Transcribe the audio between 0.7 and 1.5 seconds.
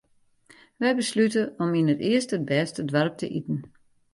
Wy beslute